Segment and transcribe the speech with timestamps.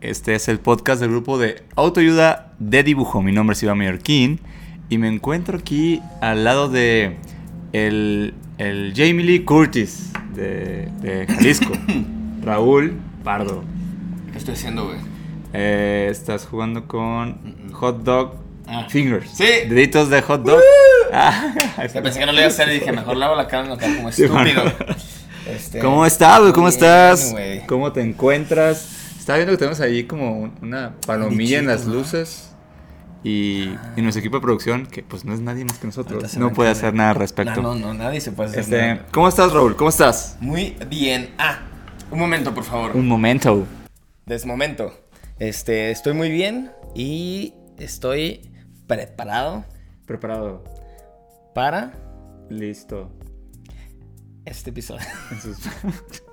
[0.00, 3.22] este es el podcast del grupo de autoayuda de dibujo.
[3.22, 4.40] Mi nombre es Iván Mallorquín
[4.88, 7.16] y me encuentro aquí al lado de
[7.72, 11.72] el, el Jamie Lee Curtis de, de Jalisco,
[12.42, 13.62] Raúl Pardo.
[14.32, 14.98] ¿Qué estoy haciendo, güey?
[15.52, 18.34] Eh, estás jugando con Hot Dog
[18.72, 18.86] Ah.
[18.88, 19.28] Fingers.
[19.32, 19.44] Sí.
[19.68, 20.60] Deditos de hot dog.
[21.12, 23.70] Ah, pensé que no lo iba a hacer y dije, mejor lavo la cara en
[23.70, 24.62] la cara como estúpido.
[25.48, 26.52] Este, ¿Cómo estás, güey?
[26.52, 27.34] ¿Cómo estás?
[27.66, 28.99] ¿Cómo te encuentras?
[29.30, 32.46] Estaba viendo que tenemos ahí como un- una palomilla en las luces.
[33.22, 36.52] Y, y nuestro equipo de producción, que pues no es nadie más que nosotros, no
[36.54, 37.60] puede hacer nada al respecto.
[37.62, 39.06] No, no, no, nadie se puede hacer Este, nada.
[39.12, 39.76] ¿Cómo estás, Raúl?
[39.76, 40.36] ¿Cómo estás?
[40.40, 41.34] Muy bien.
[41.38, 41.58] Ah,
[42.10, 42.96] un momento, por favor.
[42.96, 43.66] Un momento.
[44.26, 44.98] Desmomento.
[45.38, 48.50] Este, estoy muy bien y estoy
[48.86, 49.64] preparado
[50.06, 50.64] Preparado.
[51.54, 51.92] para
[52.48, 53.12] Listo.
[54.46, 55.06] este episodio.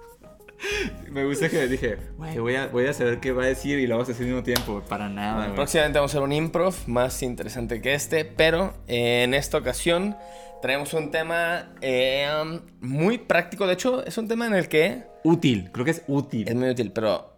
[1.11, 3.87] Me gusta que dije, güey, voy a, voy a saber qué va a decir y
[3.87, 4.81] lo vamos a hacer al mismo tiempo.
[4.87, 5.55] Para nada, güey.
[5.55, 10.15] Próximamente vamos a hacer un improv más interesante que este, pero en esta ocasión
[10.61, 13.67] traemos un tema eh, um, muy práctico.
[13.67, 16.47] De hecho, es un tema en el que Útil, creo que es útil.
[16.47, 17.33] es muy útil, pero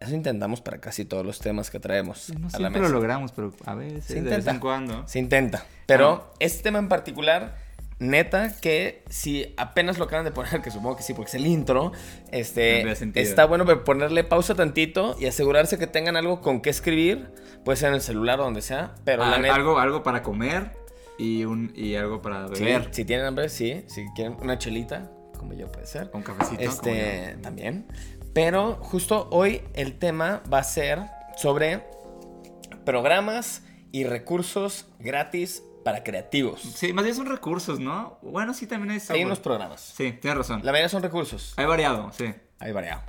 [0.00, 2.92] eso intentamos para casi todos los temas que traemos No a la siempre mesa.
[2.92, 5.06] lo logramos, pero a veces, Se de vez en cuando.
[5.06, 5.64] Se intenta.
[5.86, 6.34] Pero Ah.
[6.40, 7.56] este tema en particular,
[8.08, 11.46] neta, que si apenas lo acaban de poner, que supongo que sí, porque es el
[11.46, 11.92] intro,
[12.30, 12.84] este,
[13.14, 17.30] está bueno ponerle pausa tantito y asegurarse que tengan algo con qué escribir.
[17.64, 19.54] Puede ser en el celular o donde sea, pero la neta.
[19.54, 20.72] algo, algo para comer
[21.18, 22.88] y, un, y algo para Sí, beber.
[22.92, 23.84] si tienen hambre, sí.
[23.86, 26.10] Si quieren una chelita, como yo puede ser.
[26.12, 26.56] Un cafecito.
[26.56, 27.86] como Este, también.
[28.34, 30.98] Pero justo hoy el tema va a ser
[31.36, 31.82] sobre
[32.84, 36.60] programas y recursos gratis para creativos.
[36.62, 38.18] Sí, más bien son recursos, ¿no?
[38.22, 39.80] Bueno, sí, también hay Hay unos programas.
[39.80, 40.60] Sí, tienes razón.
[40.64, 41.52] La mayoría son recursos.
[41.56, 42.34] Hay variado, sí.
[42.58, 43.02] Hay variado.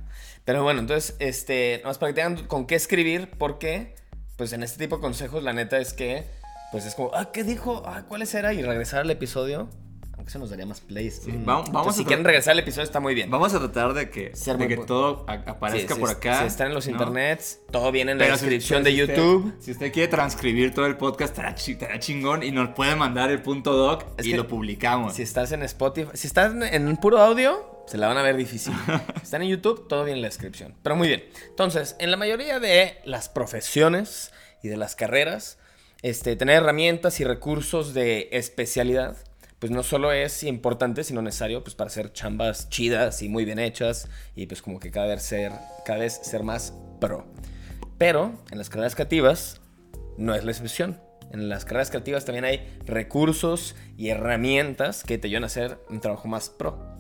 [0.44, 3.96] Pero bueno, entonces, este, nomás para que tengan con qué escribir, porque,
[4.38, 6.25] pues en este tipo de consejos, la neta es que,
[6.72, 7.81] pues es como, ah, ¿qué dijo?
[7.86, 8.53] Ah, ¿cuáles era?
[8.53, 9.69] Y regresar al episodio,
[10.17, 11.21] aunque eso nos daría más plays.
[11.23, 11.45] Sí, Mm.
[11.45, 13.29] vamos- Entonces, vamos a si quieren regresar al episodio, está muy bien.
[13.29, 16.41] Vamos a tratar de que, Ser de que todo aparezca Sí, por si- acá.
[16.41, 16.91] Si están en los ¿no?
[16.93, 19.53] internets, todo viene en la si- descripción de usted- YouTube.
[19.59, 23.29] si usted quiere transcribir todo el podcast, estará, chi- estará chingón y nos puede mandar
[23.31, 25.13] el punto doc Es y que lo publicamos.
[25.15, 28.35] Si estás en Spotify, si estás en- en puro audio, se la van a ver
[28.37, 28.73] difícil.
[28.73, 30.75] si están en YouTube, todo viene en la descripción.
[30.81, 31.23] Pero muy bien.
[31.49, 34.31] Entonces, en la mayoría de las profesiones
[34.63, 35.59] y de las carreras,
[36.01, 39.17] este, tener herramientas y recursos de especialidad,
[39.59, 43.59] pues no solo es importante, sino necesario pues, para hacer chambas chidas y muy bien
[43.59, 45.51] hechas y pues como que cada vez ser,
[45.85, 47.25] cada vez ser más pro.
[47.97, 49.61] Pero en las carreras creativas
[50.17, 50.99] no es la excepción.
[51.31, 56.01] En las carreras creativas también hay recursos y herramientas que te ayudan a hacer un
[56.01, 56.95] trabajo más pro.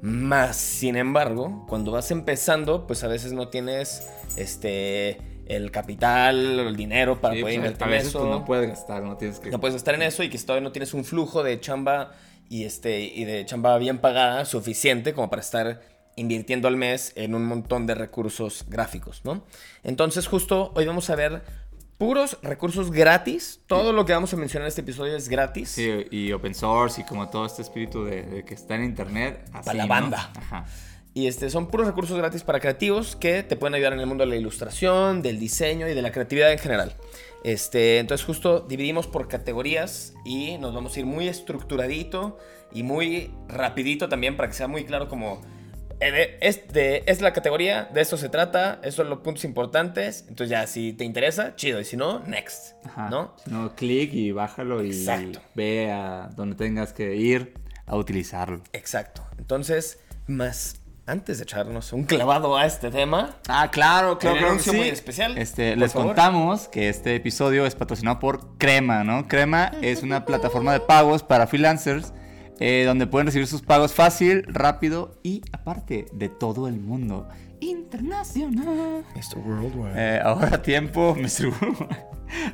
[0.00, 5.18] Más, sin embargo, cuando vas empezando, pues a veces no tienes este
[5.48, 8.18] el capital o el dinero para Sí, poder pues, invertir a en veces eso.
[8.20, 9.50] pues, no puedes gastar, no tienes que...
[9.50, 12.12] No puedes estar en eso y que todavía no tienes un flujo de chamba
[12.48, 15.80] y, este, y de chamba bien pagada suficiente como para estar
[16.16, 19.44] invirtiendo al mes en un montón de recursos gráficos, ¿no?
[19.82, 21.42] Entonces justo hoy vamos a ver
[21.98, 23.60] puros recursos gratis.
[23.66, 25.70] Todo lo que vamos a mencionar en este episodio es gratis.
[25.70, 29.44] Sí, y open source y como todo este espíritu de, de que está en internet.
[29.52, 29.88] así, Pa' la ¿no?
[29.88, 30.30] banda.
[30.36, 30.66] Ajá.
[31.16, 34.24] Y este, son puros recursos gratis para creativos que te pueden ayudar en el mundo
[34.24, 36.94] de la ilustración, del diseño y de la creatividad en general.
[37.44, 42.38] Este, entonces justo dividimos por categorías y nos vamos a ir muy estructuradito
[42.72, 45.40] y muy rapidito también para que sea muy claro como
[46.00, 46.36] de-
[47.06, 50.22] es, la categoría, de esto se trata, estos son los puntos importantes.
[50.28, 53.08] Entonces ya si te interesa, chido, y si no, next, Ajá.
[53.08, 53.36] ¿no?
[53.46, 55.40] No, clic y bájalo y Exacto.
[55.54, 57.54] ve a donde tengas que ir
[57.86, 58.62] a utilizarlo.
[58.72, 59.22] Exacto.
[59.38, 60.76] Entonces, más
[61.06, 65.36] antes de echarnos un clavado a este tema, Ah, claro, claro, Un anuncio muy especial,
[65.36, 66.08] Este, les favor.
[66.08, 69.28] contamos que este episodio es patrocinado por Crema, ¿no?
[69.28, 72.12] Crema es una plataforma de pagos para freelancers
[72.60, 77.28] eh, donde pueden recibir sus pagos fácil, rápido y aparte de todo el mundo
[77.60, 79.04] internacional.
[79.14, 79.38] Mr.
[79.38, 79.92] Worldwide.
[79.96, 81.46] Eh, ahora tiempo, Mr.
[81.48, 82.04] Worldwide.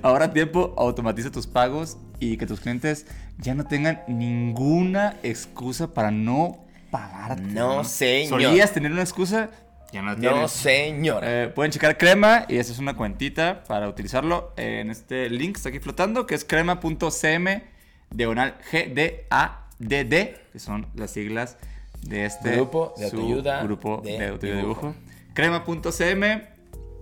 [0.03, 3.07] ahora tiempo, automatiza tus pagos y que tus clientes
[3.39, 7.43] ya no tengan ninguna excusa para no pagarte.
[7.43, 8.41] No, señor.
[8.43, 9.51] Solías tener una excusa,
[9.93, 10.51] Ya no, No, tienes.
[10.53, 11.45] señora.
[11.45, 15.59] Eh, pueden checar crema y esa es una cuentita para utilizarlo en este link que
[15.59, 17.63] está aquí flotando, que es crema.cm
[18.11, 20.15] diagonal GDADD,
[20.53, 21.57] que son las siglas
[22.03, 24.95] de este Grupo de autoayuda grupo de de autoayuda dibujo.
[25.35, 26.43] Crema.cm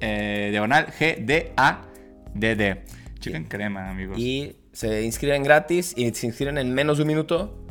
[0.00, 2.78] eh, diagonal GDADD.
[3.20, 4.18] Chequen crema, amigos.
[4.18, 7.64] Y se inscriben gratis y se inscriben en menos de un minuto.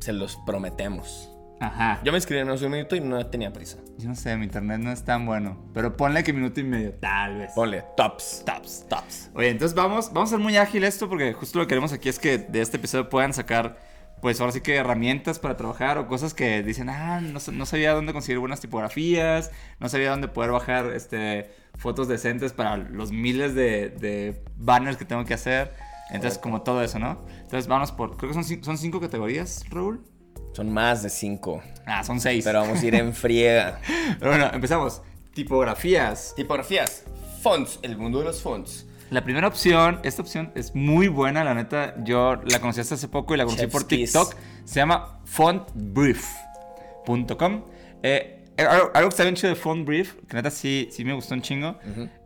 [0.00, 1.30] Se los prometemos.
[1.60, 2.00] Ajá.
[2.04, 3.78] Yo me inscribí en menos de un minuto y no tenía prisa.
[3.98, 5.58] Yo no sé, mi internet no es tan bueno.
[5.74, 7.52] Pero ponle que minuto y medio, tal vez.
[7.54, 8.44] Ponle tops.
[8.46, 8.86] Tops.
[8.88, 9.30] Tops.
[9.34, 12.08] Oye, entonces vamos, vamos a ser muy ágil esto porque justo lo que queremos aquí
[12.08, 13.76] es que de este episodio puedan sacar,
[14.22, 17.66] pues ahora sí que herramientas para trabajar o cosas que dicen, ah, no, sa- no
[17.66, 19.50] sabía dónde conseguir buenas tipografías,
[19.80, 25.04] no sabía dónde poder bajar este, fotos decentes para los miles de, de banners que
[25.04, 25.72] tengo que hacer.
[26.10, 27.26] Entonces, como todo eso, ¿no?
[27.42, 30.04] Entonces, vamos por, creo que son, son cinco categorías, Raúl.
[30.52, 31.62] Son más de cinco.
[31.86, 32.44] Ah, son seis.
[32.44, 33.80] Pero vamos a ir en friega.
[34.18, 35.00] Pero bueno, empezamos.
[35.34, 36.34] Tipografías.
[36.36, 37.04] Tipografías.
[37.42, 37.78] Fonts.
[37.82, 38.84] El mundo de los fonts.
[39.10, 41.94] La primera opción, esta opción es muy buena, la neta.
[42.04, 44.12] Yo la conocí hasta hace poco y la conocí Chef's por kiss.
[44.12, 44.34] TikTok.
[44.64, 47.64] Se llama fontbrief.com.
[48.02, 51.34] Eh, algo, algo que está bien chido de Fontbrief, que neta sí, sí me gustó
[51.34, 51.78] un chingo,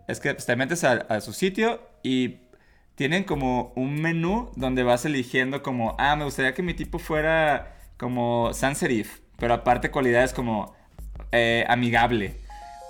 [0.08, 2.38] es que pues, te metes a, a su sitio y
[2.94, 7.71] tienen como un menú donde vas eligiendo como, ah, me gustaría que mi tipo fuera
[8.02, 10.74] como sans serif, pero aparte cualidades como
[11.30, 12.42] eh, amigable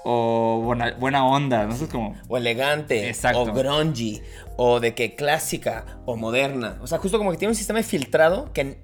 [0.05, 2.17] o buena, buena onda, no sé, como...
[2.29, 3.09] O elegante.
[3.09, 3.43] Exacto.
[3.43, 4.21] O grungy.
[4.57, 5.85] O de que clásica.
[6.07, 6.79] O moderna.
[6.83, 8.79] O sea, justo como que tiene un sistema filtrado que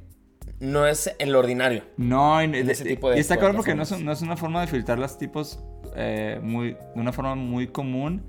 [0.61, 1.85] no es el ordinario.
[1.97, 4.61] No, En ese tipo de y está claro porque no es, no es una forma
[4.61, 5.61] de filtrar los tipos
[5.97, 8.25] eh, muy, de una forma muy común,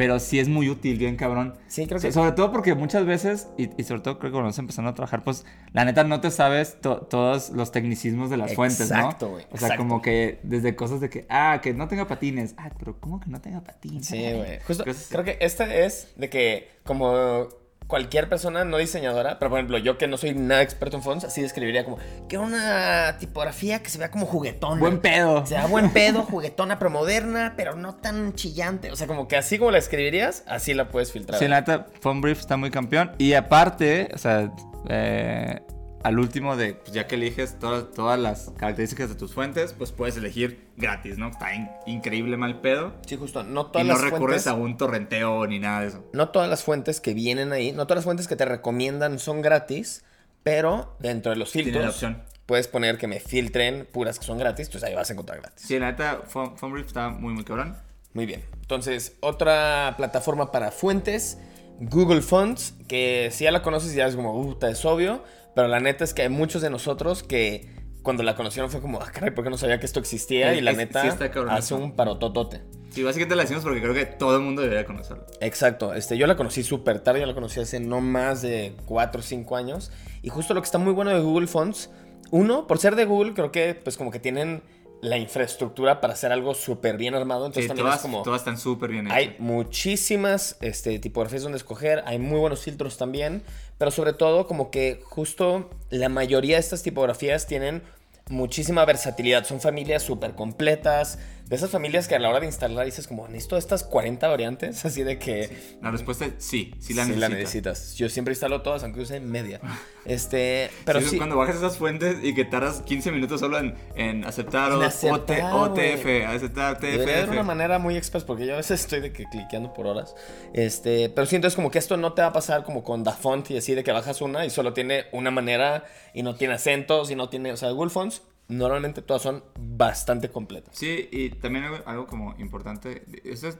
[0.00, 1.54] pero sí es muy útil, bien cabrón.
[1.68, 4.48] Sí, creo que- Sobre todo porque muchas veces, y, y sobre todo creo que cuando
[4.48, 5.44] estás empezando a trabajar, pues
[5.74, 8.96] la neta no te sabes to- todos los tecnicismos de las fuentes, ¿no?
[8.96, 9.76] Exacto, güey, O sea, exacto.
[9.76, 12.54] como que desde cosas de que, ah, que no tenga patines.
[12.56, 14.06] Ah, pero ¿cómo que no tenga patines?
[14.06, 14.58] Sí, güey.
[14.66, 17.48] Justo, creo que este es de que como
[17.90, 21.24] cualquier persona no diseñadora, pero por ejemplo, yo que no soy nada experto en fonts,
[21.24, 21.98] así describiría como
[22.28, 24.80] que una tipografía que se vea como juguetona.
[24.80, 25.42] Buen pedo.
[25.42, 28.92] O sea, buen pedo, juguetona, pero moderna, pero no tan chillante.
[28.92, 31.38] O sea, como que así como la escribirías, así la puedes filtrar.
[31.38, 33.10] Sí, la neta, Phone Brief está muy campeón.
[33.18, 34.52] Y aparte, o sea,
[34.88, 35.60] eh,
[36.02, 39.92] al último de, pues ya que eliges todas, todas las características de tus fuentes, pues
[39.92, 41.28] puedes elegir gratis, ¿no?
[41.28, 42.94] Está in- increíble mal pedo.
[43.06, 43.42] Sí, justo.
[43.44, 46.04] No Y todas no las recurres fuentes, a un torrenteo ni nada de eso.
[46.12, 49.42] no todas las fuentes que vienen ahí, no todas las fuentes que te recomiendan son
[49.42, 50.04] gratis,
[50.42, 52.22] pero dentro de los Tiene filtros la opción.
[52.46, 55.66] puedes poner que me filtren puras que son gratis, entonces ahí vas a encontrar gratis.
[55.66, 57.76] Sí, la neta, Phone, está muy, muy cabrón.
[58.14, 58.42] Muy bien.
[58.62, 61.38] Entonces, otra plataforma para fuentes,
[61.78, 65.22] Google Fonts, que si ya la conoces ya es como, uh, es obvio,
[65.54, 67.68] pero la neta es que hay muchos de nosotros que
[68.02, 70.52] cuando la conocieron fue como, ah, caray, ¿por qué no sabía que esto existía?
[70.52, 72.62] Es- y la es- neta sí está cabrón hace un parototote.
[72.90, 75.24] Sí, básicamente la decimos porque creo que todo el mundo debería conocerlo.
[75.40, 79.20] Exacto, este, yo la conocí súper tarde, yo la conocí hace no más de 4
[79.20, 79.92] o 5 años.
[80.22, 81.90] Y justo lo que está muy bueno de Google Fonts,
[82.32, 84.62] uno, por ser de Google, creo que pues como que tienen
[85.02, 87.46] la infraestructura para hacer algo súper bien armado.
[87.46, 88.22] Entonces Sí, también todas, es como...
[88.22, 89.16] todas están súper bien hechas.
[89.16, 93.42] Hay muchísimas este, tipografías donde escoger, hay muy buenos filtros también,
[93.78, 97.82] pero sobre todo como que justo la mayoría de estas tipografías tienen
[98.28, 101.18] muchísima versatilidad, son familias súper completas,
[101.50, 104.84] de esas familias que a la hora de instalar dices como, necesito estas 40 variantes,
[104.86, 105.50] así de que...
[105.82, 107.30] La respuesta es sí, sí la sí necesitas.
[107.38, 107.94] necesitas.
[107.96, 109.60] Yo siempre instalo todas, aunque use media.
[110.06, 111.16] Este, pero Sí, sí.
[111.18, 114.82] Cuando bajas esas fuentes y que tardas 15 minutos solo en, en aceptar, En o-
[114.82, 115.92] aceptar, güey.
[115.92, 117.30] OTF, aceptar haber TFF.
[117.32, 120.14] una manera muy express porque yo a veces estoy de que cliqueando por horas.
[120.54, 123.50] Este, pero sí, entonces como que esto no te va a pasar como con DaFont
[123.50, 127.10] y así de que bajas una y solo tiene una manera y no tiene acentos
[127.10, 130.76] y no tiene, o sea, Google Fonts normalmente todas son bastante completas.
[130.76, 133.04] Sí, y también algo, como importante,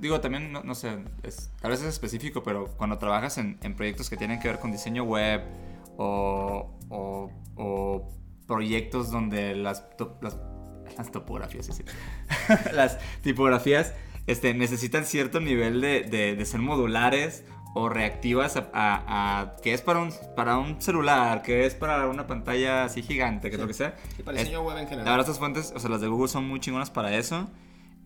[0.00, 4.16] digo, también, no, sé, es, tal vez es específico, pero cuando trabajas en, proyectos que
[4.16, 5.42] tienen que ver con diseño web
[5.96, 8.08] o, o, o
[8.46, 10.36] proyectos donde las, to- las,
[10.96, 11.86] las topografías, decir,
[12.72, 13.94] las tipografías
[14.26, 19.72] este, necesitan cierto nivel de, de- de ser modulares o reactivas a, a- a- que
[19.74, 23.60] es para un, para un celular, que es para una pantalla así gigante, que es
[23.60, 23.94] lo que sea.
[24.18, 25.04] Y para el diseño web en general.
[25.04, 27.48] la verdad, estas fuentes, o sea, las de Google son muy chingonas para eso.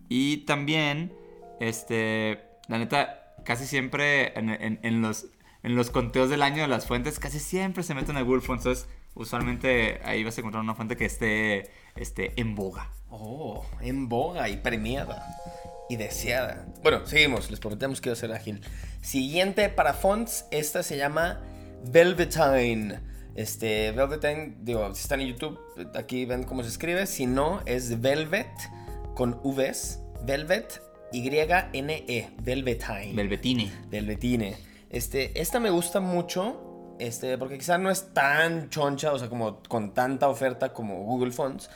[0.07, 1.13] Y también,
[1.59, 5.27] este, la neta, casi siempre en, en- en los,
[5.63, 8.65] en los conteos del año de las fuentes, casi siempre se meten a Google Fonts.
[8.65, 12.91] Entonces, usualmente ahí vas a encontrar una fuente que esté, esté en boga.
[13.09, 15.25] Oh, en boga y premiada.
[15.89, 16.65] Y deseada.
[16.81, 17.51] Bueno, seguimos.
[17.51, 18.61] Les prometemos que iba a ser ágil.
[19.01, 20.45] Siguiente para fonts.
[20.51, 21.41] Esta se llama
[21.83, 22.99] Velvetine.
[23.35, 25.59] Este, Velvetine, digo, si están en YouTube,
[25.93, 27.05] aquí ven cómo se escribe.
[27.05, 28.47] Si no, es Velvet
[29.13, 32.29] con Vs Velvet Y-N-E.
[32.41, 33.13] Velvetine.
[33.13, 33.71] Velvetine.
[33.89, 34.57] Velvetine.
[34.89, 36.95] Este, esta me gusta mucho.
[36.97, 41.31] Este, porque quizás no es tan choncha, o sea, como con tanta oferta como Google
[41.31, 41.69] Fonts.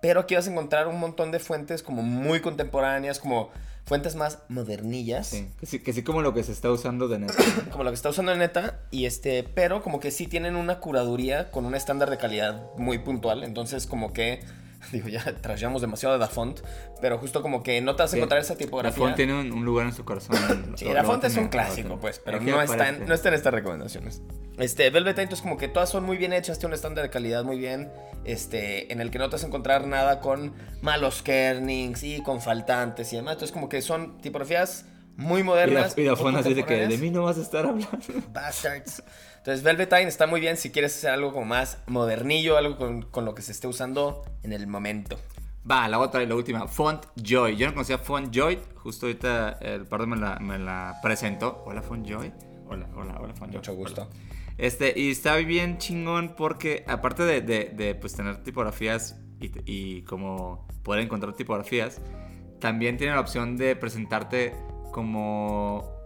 [0.00, 3.50] Pero aquí vas a encontrar un montón de fuentes como muy contemporáneas, como
[3.84, 5.26] fuentes más modernillas.
[5.26, 7.34] Sí, que sí, que sí como lo que se está usando de neta.
[7.72, 8.78] Como lo que está usando en neta.
[8.90, 12.98] Y este, pero como que sí tienen una curaduría con un estándar de calidad muy
[12.98, 13.42] puntual.
[13.42, 14.40] Entonces, como que.
[14.92, 16.60] Digo, ya trayamos demasiado de Dafont.
[17.00, 18.96] Pero justo como que no te vas a encontrar esa tipografía.
[18.98, 20.36] font tiene un, un lugar en su corazón.
[20.76, 23.06] Sí, Lo- la lo font va a es un clásico, pues, pero no está, en,
[23.06, 24.22] no está en estas recomendaciones.
[24.58, 27.44] Este, Velvetine, entonces como que todas son muy bien hechas, tiene un estándar de calidad
[27.44, 27.90] muy bien,
[28.24, 32.40] este, en el que no te vas a encontrar nada con malos kernings y con
[32.40, 33.34] faltantes y demás.
[33.34, 34.84] Entonces como que son tipografías
[35.16, 35.96] muy modernas.
[35.96, 37.88] y la muy font así de que de mí no vas a estar hablando.
[38.32, 39.02] Bastards.
[39.40, 43.24] Entonces Velvetine está muy bien si quieres hacer algo como más modernillo, algo con, con
[43.24, 45.18] lo que se esté usando en el momento.
[45.68, 47.56] Va, la otra y la última, Font Joy.
[47.56, 51.62] Yo no conocía Font Joy, justo ahorita el pardo me la, me la presentó.
[51.64, 52.30] Hola Font Joy.
[52.68, 53.60] Hola, hola, hola Font Joy.
[53.60, 54.02] Mucho gusto.
[54.02, 54.10] Hola.
[54.58, 60.02] Este, y está bien chingón porque aparte de, de, de, pues tener tipografías y, y
[60.02, 61.98] como poder encontrar tipografías,
[62.58, 64.54] también tiene la opción de presentarte
[64.92, 65.98] como...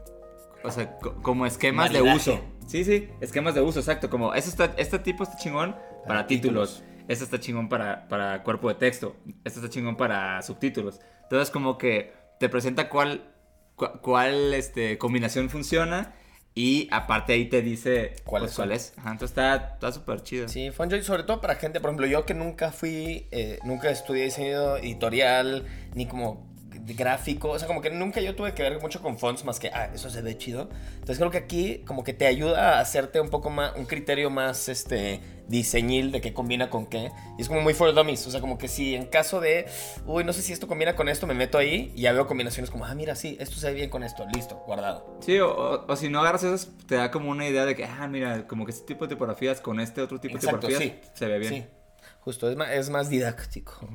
[0.64, 2.30] O sea, co- como esquemas de Maridaje.
[2.32, 2.40] uso.
[2.66, 4.08] Sí, sí, esquemas de uso, exacto.
[4.10, 6.82] Como este, está, este tipo está chingón para, títulos.
[7.06, 9.16] Este está chingón para, para cuerpo de texto.
[9.44, 11.00] Este está chingón para subtítulos.
[11.24, 13.30] Entonces, como que te presenta cuál,
[13.76, 16.14] cu- cuál este, combinación funciona.
[16.56, 18.72] Y aparte ahí te dice ¿Cuáles pues, cuál son?
[18.72, 18.94] es.
[18.96, 20.48] Ajá, entonces está súper chido.
[20.48, 24.22] Sí, Fonjoy sobre todo para gente, por ejemplo, yo que nunca fui, eh, nunca estudié
[24.26, 25.66] diseño editorial,
[25.96, 26.53] ni como de
[26.84, 29.68] gráfico, o sea, como que nunca yo tuve que ver mucho con fonts más que,
[29.68, 30.68] ah, eso se ve chido.
[30.94, 34.30] Entonces creo que aquí como que te ayuda a hacerte un poco más, un criterio
[34.30, 37.10] más, este, diseñil de qué combina con qué.
[37.38, 39.66] Y es como muy for dummies, o sea, como que si en caso de,
[40.06, 42.70] uy, no sé si esto combina con esto, me meto ahí y ya veo combinaciones
[42.70, 45.18] como, ah, mira, sí, esto se ve bien con esto, listo, guardado.
[45.20, 47.84] Sí, o, o- o si no agarras esas, te da como una idea de que,
[47.84, 50.82] ah, mira, como que este tipo de tipografías con este otro tipo Exacto, de sí.
[50.84, 51.52] tipografías se ve bien.
[51.52, 51.64] Sí,
[52.24, 53.86] justo, es más, es más didáctico.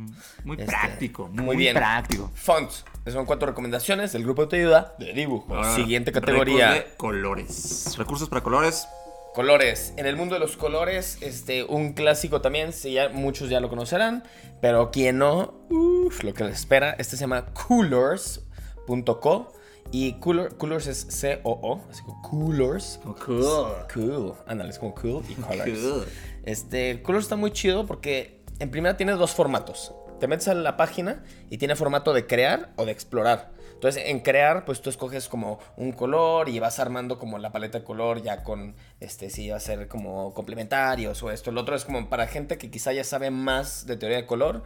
[0.43, 1.75] Muy Este, práctico, muy muy, bien.
[1.75, 2.31] práctico.
[2.36, 2.86] Fonts.
[3.01, 5.55] Esas son cuatro recomendaciones del grupo de ayuda de dibujo.
[5.55, 6.71] Ahora, Siguiente categoría.
[6.74, 7.95] de colores.
[7.98, 8.88] Recursos para colores.
[9.33, 9.93] Colores.
[9.98, 13.69] En el mundo de los colores, este, un clásico también, sí, ya, muchos ya lo
[13.69, 14.24] conocerán,
[14.62, 19.53] pero quien no, uf, lo que les espera, este se llama Coolors.co
[19.91, 23.00] y Color, Coolors es C-O-O, así como Coolors.
[23.05, 23.45] Oh, cool.
[23.93, 25.79] Cool, ándale, es como cool y colors.
[25.79, 26.05] Cool.
[26.43, 29.93] Este, Colors está muy chido porque en primera tiene dos formatos.
[30.19, 33.51] Te metes a la página y tiene formato de crear o de explorar.
[33.74, 37.79] Entonces, en crear, pues tú escoges como un color y vas armando como la paleta
[37.79, 41.50] de color ya con, este, si va a ser como complementarios o esto.
[41.51, 44.63] El otro es como para gente que quizá ya sabe más de teoría de color,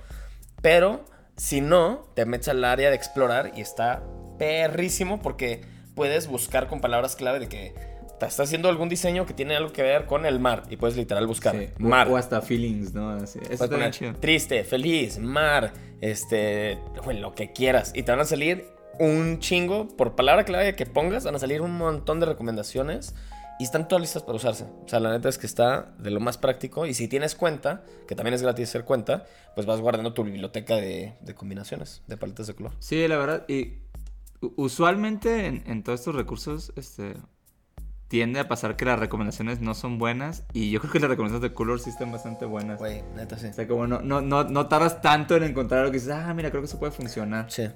[0.64, 1.06] pero
[1.38, 4.02] si no, te metes al área de explorar y está
[4.44, 5.62] perrísimo porque
[5.96, 7.74] puedes buscar con palabras clave de que
[8.20, 10.98] te está haciendo algún diseño que tiene algo que ver con el mar y puedes
[10.98, 12.10] literal buscar Sí, mar.
[12.10, 13.12] O hasta feelings, ¿no?
[13.12, 13.40] Así.
[13.50, 14.14] Eso poner chido.
[14.16, 17.92] triste, feliz, mar, este, bueno, lo que quieras.
[17.96, 18.66] Y te van a salir
[19.00, 23.16] un chingo, por palabra clave que pongas, van a salir un montón de recomendaciones
[23.60, 24.66] y están todas listas para usarse.
[24.86, 26.86] O sea, la neta es que está de lo más práctico.
[26.86, 30.76] Y si tienes cuenta, que también es gratis hacer cuenta, pues vas guardando tu biblioteca
[30.76, 32.74] de, de combinaciones, de paletas de color.
[32.80, 33.46] Sí, la verdad.
[33.48, 33.80] Y
[34.56, 37.16] usualmente en, en todos estos recursos, este.
[38.10, 40.44] Tiende a pasar que las recomendaciones no son buenas.
[40.54, 42.78] Y yo creo que las recomendaciones de color sí están bastante buenas.
[42.78, 43.48] Güey, neta sí.
[43.48, 46.32] O sea, como no, no, no, no tardas tanto en encontrar algo que dices, ah,
[46.36, 47.50] mira, creo que eso puede funcionar.
[47.50, 47.70] Sí,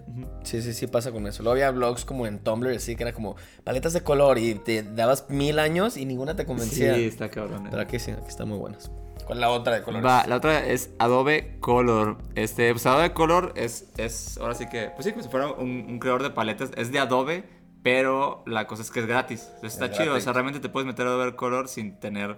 [0.43, 1.41] sí, sí, sí pasa con eso.
[1.41, 4.83] Luego había blogs como en Tumblr, así que era como paletas de color y te
[4.83, 6.95] dabas mil años y ninguna te Sí, convencía.
[6.97, 7.65] está cabrón.
[7.65, 7.69] eh.
[7.71, 8.91] Pero aquí sí, aquí están muy buenas.
[9.25, 10.05] ¿Cuál es la otra de colores?
[10.05, 12.17] Va, la otra es Adobe Color.
[12.35, 15.85] Este, pues Adobe Color es, es ahora sí que, pues sí, como si fuera un,
[15.87, 16.71] un creador de paletas.
[16.77, 17.43] Es de Adobe,
[17.83, 19.43] pero la cosa es que es gratis.
[19.55, 20.15] Entonces está Es chido.
[20.15, 22.37] O sea, realmente te puedes meter a Adobe Color sin tener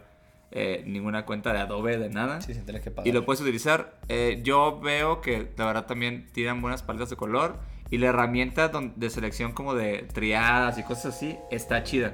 [0.52, 2.42] eh, ninguna cuenta de Adobe, de nada.
[2.42, 3.08] Sí, sin tener que pagar.
[3.08, 4.00] Y lo puedes utilizar.
[4.08, 7.58] Eh, yo veo que la verdad también tiran buenas paletas de color.
[7.92, 12.14] Y la herramienta de selección como de triadas y cosas así está chida.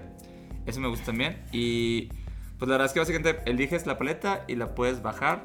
[0.65, 1.43] Eso me gusta también.
[1.51, 2.09] Y
[2.57, 5.43] pues la verdad es que básicamente eliges la paleta y la puedes bajar.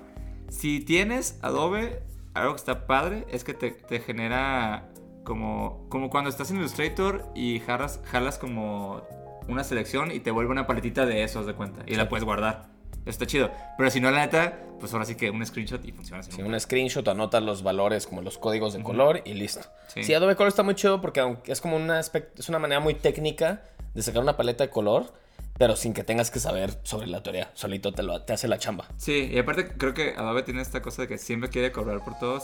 [0.49, 2.03] Si tienes Adobe,
[2.35, 4.89] algo que está padre es que te, te genera
[5.25, 9.03] como, como cuando estás en Illustrator y jalas, jalas como
[9.49, 11.83] una selección y te vuelve una paletita de eso, haz de cuenta.
[11.87, 12.69] Y la puedes guardar.
[13.03, 13.51] Eso está chido.
[13.79, 16.33] Pero si no, la neta, pues ahora sí que un screenshot y funciona así.
[16.33, 19.63] Sí, un screenshot, anotas los valores como los códigos de color y listo.
[19.89, 20.05] Sí.
[20.05, 20.15] Sí.
[20.15, 23.63] Adobe Color está muy chido porque aunque es como una es una manera muy técnica
[23.95, 25.13] de sacar una paleta de color,
[25.61, 27.51] pero sin que tengas que saber sobre la teoría.
[27.53, 28.89] Solito te, lo, te hace la chamba.
[28.97, 32.19] Sí, y aparte creo que Adobe tiene esta cosa de que siempre quiere cobrar por
[32.19, 32.43] todo.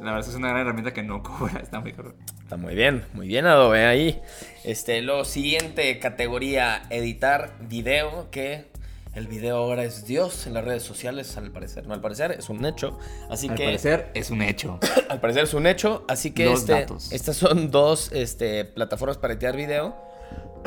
[0.00, 2.16] La verdad es que es una gran herramienta que no cobra, está muy cabrón.
[2.42, 4.20] Está muy bien, muy bien Adobe ahí.
[4.64, 8.66] Este, lo siguiente categoría, editar video, que
[9.14, 11.86] el video ahora es Dios en las redes sociales, al parecer.
[11.86, 12.98] No al parecer, es un hecho.
[13.30, 14.78] Así Al que parecer es un hecho.
[15.08, 16.04] al parecer es un hecho.
[16.06, 17.12] Así que Dos este, datos.
[17.12, 20.07] estas son dos este, plataformas para editar video.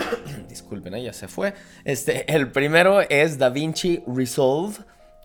[0.49, 1.53] Disculpen, ya se fue.
[1.85, 4.77] Este, el primero es DaVinci Resolve.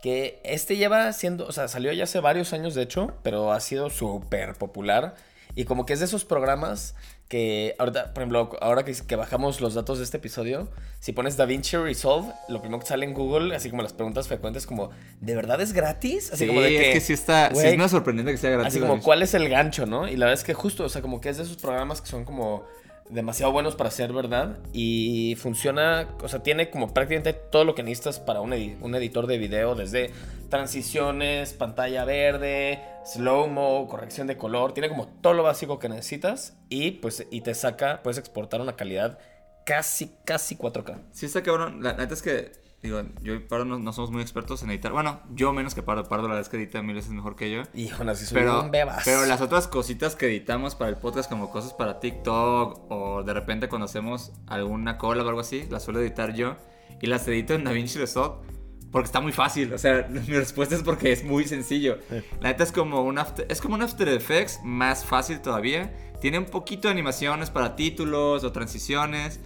[0.02, 3.58] Que este lleva siendo, o sea, salió ya hace varios años de hecho, pero ha
[3.58, 5.14] sido súper popular.
[5.56, 6.94] Y como que es de esos programas
[7.28, 10.68] que ahorita, por ejemplo, ahora que, que bajamos los datos de este episodio,
[11.00, 14.66] si pones DaVinci Resolve, lo primero que sale en Google, así como las preguntas frecuentes,
[14.66, 14.90] como,
[15.20, 16.30] ¿de verdad es gratis?
[16.32, 18.50] Así sí, como de es que sí está, sí güey, es más sorprendente que sea
[18.50, 18.68] gratis.
[18.68, 20.06] Así como, ¿cuál es el gancho, no?
[20.06, 22.06] Y la verdad es que justo, o sea, como que es de esos programas que
[22.06, 22.64] son como
[23.10, 27.82] demasiado buenos para ser verdad y funciona, o sea, tiene como prácticamente todo lo que
[27.82, 30.10] necesitas para un, un editor de video, desde
[30.48, 36.92] transiciones, pantalla verde, slow-mo, corrección de color, tiene como todo lo básico que necesitas y
[36.92, 39.18] pues y te saca, puedes exportar una calidad
[39.66, 41.02] casi, casi 4K.
[41.12, 41.82] Sí está cabrón.
[41.82, 42.52] La neta es que,
[42.82, 44.92] digo, yo y Pardo no, no somos muy expertos en editar.
[44.92, 46.04] Bueno, yo menos que Pardo.
[46.04, 47.62] Pardo la verdad es que edita mil veces mejor que yo.
[47.98, 49.02] Aún así soy Pero, un bebas.
[49.04, 53.34] pero las otras cositas que editamos para el podcast, como cosas para TikTok o de
[53.34, 56.56] repente cuando hacemos alguna cola o algo así, las suelo editar yo
[57.00, 58.46] y las edito en DaVinci Resolve
[58.92, 59.72] porque está muy fácil.
[59.72, 61.98] O sea, mi respuesta es porque es muy sencillo.
[62.40, 65.92] La neta es como un After, es como un After Effects más fácil todavía.
[66.20, 69.40] Tiene un poquito de animaciones para títulos o transiciones.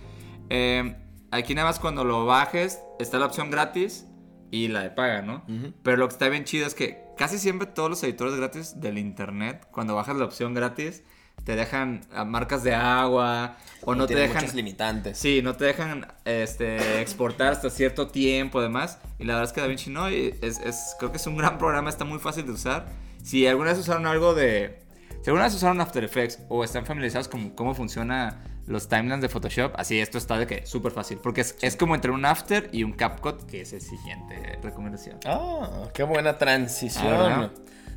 [0.51, 0.95] Eh,
[1.31, 4.07] aquí nada más cuando lo bajes está la opción gratis
[4.51, 5.45] y la de paga, ¿no?
[5.49, 5.73] Ujú.
[5.83, 8.99] Pero lo que está bien chido es que casi siempre todos los editores gratis del
[8.99, 11.03] internet, cuando bajas la opción gratis,
[11.45, 14.45] te dejan ah, marcas de agua o Y no te dejan...
[14.55, 15.17] limitantes.
[15.19, 18.99] Sí, no te dejan este, exportar hasta cierto tiempo, además.
[19.19, 21.89] Y la verdad es que DaVinci no, es, es- creo que es un gran programa,
[21.89, 22.87] está muy fácil de usar.
[23.23, 24.81] Si alguna vez usaron algo de...
[25.23, 29.29] Si alguna vez usaron After Effects o están familiarizados con cómo funciona los timelines de
[29.29, 31.19] Photoshop, así esto está de que súper fácil.
[31.19, 35.19] Porque es, es como entre un After y un CapCut, que es el siguiente recomendación.
[35.27, 37.33] Ah, qué buena transición.
[37.33, 37.51] Ah.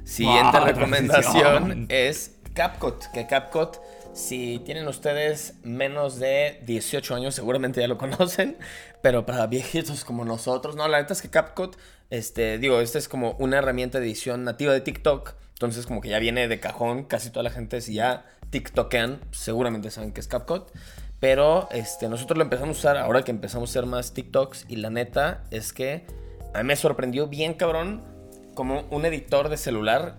[0.04, 3.06] Siguiente Wow, recomendación es CapCut.
[3.14, 3.78] Que CapCut,
[4.14, 8.58] si tienen ustedes menos de 18 años, seguramente ya lo conocen.
[9.02, 11.76] Pero para viejitos como nosotros, no, la neta es que CapCut,
[12.10, 15.36] este, digo, esta es como una herramienta de edición nativa de TikTok.
[15.54, 17.04] Entonces, como que ya viene de cajón.
[17.04, 20.70] Casi toda la gente, si ya TikTokean, seguramente saben que es CapCut.
[21.20, 24.66] Pero este, nosotros lo empezamos a usar ahora que empezamos a hacer más TikToks.
[24.70, 26.06] Y la neta es que
[26.54, 28.02] a mí me sorprendió bien, cabrón,
[28.56, 30.18] como un editor de celular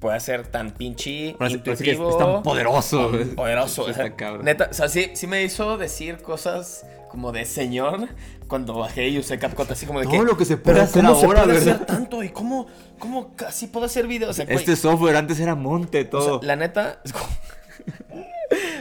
[0.00, 2.10] puede ser tan pinche es- intuitivo.
[2.10, 3.08] es tan poderoso.
[3.10, 3.84] tan Poderoso.
[3.84, 4.44] O sea, cabrón.
[4.44, 8.08] Neta, o sea, sí, sí me hizo decir cosas como de señor
[8.48, 10.24] cuando bajé y usé CapCut así como de Todo que...
[10.24, 12.22] lo que se puede "Pero hacer ¿cómo se ahora, puede ¿verdad?" hacer tanto?
[12.22, 12.66] ¿Y cómo,
[12.98, 14.30] cómo casi puedo hacer videos?
[14.30, 16.40] O sea, güey, Este software antes era monte o sea, todo.
[16.42, 17.00] la neta.
[17.04, 17.26] es como-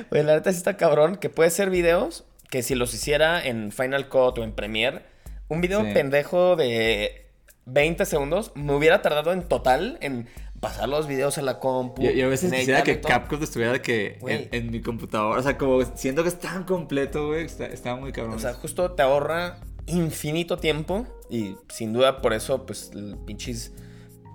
[0.10, 1.16] Güey, la neta sí está cabrón.
[1.18, 5.02] Que puede ser videos que si los hiciera en Final Cut o en Premiere,
[5.50, 5.92] un video Sí.
[5.94, 7.26] pendejo de
[7.66, 10.28] 20 segundos me hubiera tardado en total en
[10.62, 12.02] pasar los videos a la compu.
[12.04, 13.00] Y, y a veces quisiera que.
[13.02, 15.40] CapCut estuviera de que en, en mi computadora.
[15.40, 17.46] O sea, como siento que es tan completo, güey.
[17.46, 18.36] Está, está muy cabrón.
[18.36, 22.92] O sea, justo te ahorra infinito tiempo y sin duda por eso, pues,
[23.26, 23.74] pinches...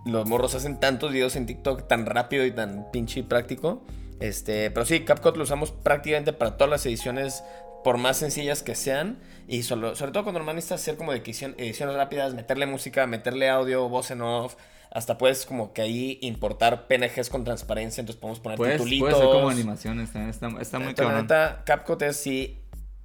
[0.05, 3.85] Los morros hacen tantos videos en TikTok tan rápido y tan pinche práctico.
[4.23, 7.43] Este, pero sí, CapCut lo usamos prácticamente para todas las ediciones,
[7.85, 9.19] por más sencillas que sean.
[9.49, 13.49] Y solo, sobre todo cuando normal necesitas hacer como edición- ediciones rápidas, meterle música, meterle
[13.51, 14.55] audio, voz en off.
[14.93, 19.49] Hasta puedes como que ahí importar PNGs con transparencia, entonces podemos poner puedes, ser como
[19.49, 20.31] animaciones también.
[20.31, 21.23] Está, está muy Entonces, la cabrón.
[21.23, 22.59] neta, CapCut es sí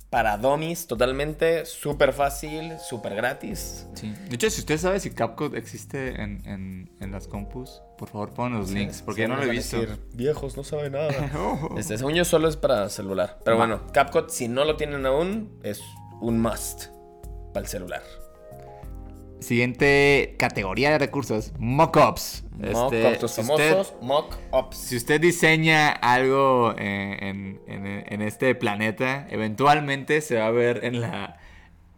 [0.09, 3.85] para dummies totalmente, súper fácil, súper gratis.
[3.93, 4.13] Sí.
[4.29, 8.33] De hecho, si usted sabe si CapCut existe en, en, en las compus, por favor
[8.33, 9.01] pongan los links.
[9.01, 9.77] Porque yo no lo he visto.
[10.13, 11.11] viejos, no saben nada.
[11.37, 11.75] Oh.
[11.77, 13.39] este, según yo, solo es para celular.
[13.43, 13.65] Pero Va.
[13.67, 15.81] bueno, CapCut, si no lo tienen aún, es
[16.21, 16.85] un must
[17.53, 18.01] para el celular.
[19.39, 22.43] Siguiente categoría de recursos: mockups.
[22.57, 24.77] Mockups, Este, los si usted- famosos mock-ups.
[24.77, 31.01] Si usted diseña algo en, en- en este planeta, eventualmente se va a ver en
[31.01, 31.37] la,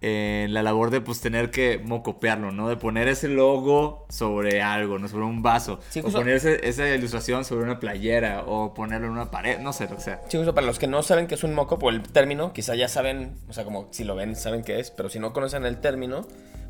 [0.01, 2.67] en la labor de pues tener que mocopearlo, ¿no?
[2.67, 5.07] De poner ese logo sobre algo, ¿no?
[5.07, 5.79] Sobre un vaso.
[5.89, 8.43] Sí, o poner ese- esa ilustración sobre una playera.
[8.47, 10.21] O ponerlo en una pared, no sé, lo que sea.
[10.27, 12.89] Chicos, para los que no saben qué es un mock-up o el término, quizá ya
[12.89, 15.79] saben, o sea, como si lo ven, saben qué es, pero si no conocen el
[15.79, 16.27] término,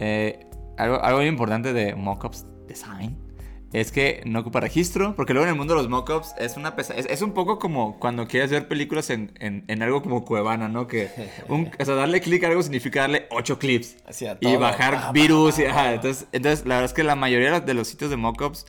[0.01, 0.47] Eh,
[0.77, 3.26] algo, algo bien importante de Mockups Design
[3.81, 6.77] es que no ocupa registro, porque luego en el mundo de los mockups es una
[6.77, 10.25] pesa es, es un poco como cuando quieres ver películas en, en- en algo como
[10.25, 10.87] Cuevana, ¿no?
[10.87, 11.09] Que
[11.49, 13.97] un, o sea, darle clic a algo significa darle 8 clips
[14.41, 15.59] y bajar virus.
[15.59, 18.67] y, entonces, entonces, la verdad es que la mayoría de los sitios de mockups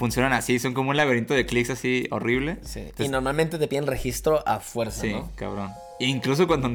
[0.00, 2.56] funcionan así, son como un laberinto de clics así horrible.
[2.62, 2.80] Sí.
[2.80, 5.30] Entonces, y normalmente te piden registro a fuerza, Sí, ¿no?
[5.36, 5.70] cabrón.
[6.00, 6.70] Incluso cuando,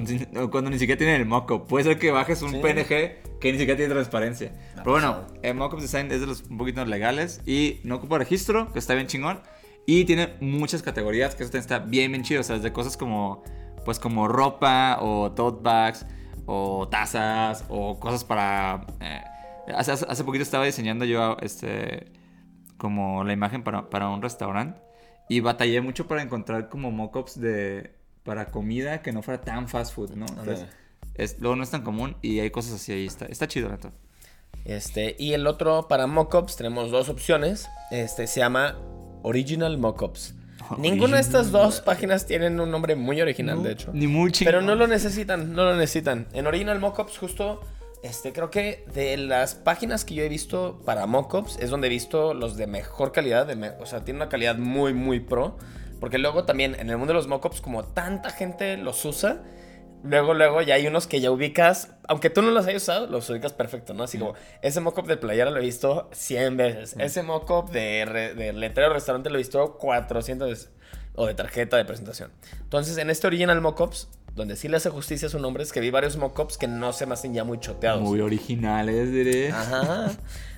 [0.52, 1.68] cuando ni siquiera tienen el mockup.
[1.68, 2.58] Puede ser que bajes un Sí.
[2.62, 4.52] PNG que ni siquiera tiene transparencia.
[4.74, 8.20] Ha Pero bueno, el mockup design es de los un poquito legales y no ocupa
[8.20, 9.42] registro, que está bien chingón.
[9.88, 12.42] Y tiene muchas categorías, que eso también está bien, bien chido.
[12.42, 13.44] O sea, desde cosas como,
[13.84, 16.06] pues como ropa o tote bags
[16.46, 18.86] o tazas o cosas para...
[19.02, 19.22] eh,
[19.76, 22.06] hace- hace poquito estaba diseñando yo este
[22.78, 24.82] como la imagen para, para un restaurante
[25.30, 27.92] y batallé mucho para encontrar como mockups de
[28.24, 30.26] para comida que no fuera tan fast food, ¿no?
[30.26, 30.66] Entonces,
[31.14, 33.92] es, luego no es tan común y hay cosas así ahí está está chido neta.
[34.66, 37.70] Este, y el otro para mockups tenemos dos opciones.
[37.92, 38.76] Este se llama
[39.22, 40.34] Original Mockups.
[40.78, 43.92] Ninguna de estas dos páginas tienen un nombre muy original, de hecho.
[43.94, 44.52] Ni muy chingón.
[44.52, 46.28] Pero no lo necesitan, no lo necesitan.
[46.34, 47.62] En Original Mockups, justo,
[48.06, 51.90] este, creo que de las páginas que yo he visto para mockups es donde he
[51.90, 55.58] visto los de mejor calidad, de me- o sea, tiene una calidad muy, muy pro.
[56.00, 59.42] Porque luego también en el mundo de los mockups, como tanta gente los usa,
[60.04, 63.30] luego, luego ya hay unos que ya ubicas, aunque tú no los hayas usado, los
[63.30, 64.04] ubicas perfecto, ¿no?
[64.04, 68.36] Así como, ese mockup de playera lo he visto 100 veces, ese mockup de, re-
[68.36, 70.70] de letrero restaurante lo he visto 400 veces,
[71.16, 72.32] o de tarjeta de presentación.
[72.62, 75.80] Entonces, en este Original Mockups, donde sí le hace justicia a su nombre, es que
[75.80, 78.02] vi varios mockups que no se me hacen ya muy choteados.
[78.02, 79.52] muy originales, diré.
[79.52, 80.12] Ajá.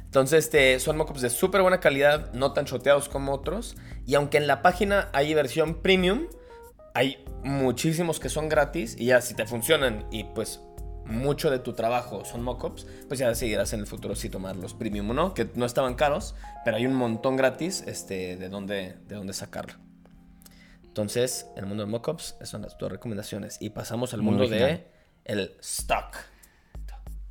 [0.03, 3.75] Entonces, este, son mockups de súper buena calidad, no tan choteados como otros.
[4.05, 6.27] Y aunque en la página hay versión premium,
[6.95, 8.95] hay muchísimos que son gratis.
[8.97, 10.61] Y ya si te funcionan y pues
[11.05, 14.73] mucho de tu trabajo son mockups, pues ya decidirás en el futuro si tomar los
[14.73, 16.35] premium o no, que no estaban caros,
[16.65, 19.86] pero hay un montón gratis este, de, dónde, de dónde sacarlo.
[21.01, 23.57] Entonces, en el mundo de mockups, esas son las dos recomendaciones.
[23.61, 24.67] Y pasamos al Muy mundo original.
[24.77, 24.87] de
[25.25, 26.17] el stock.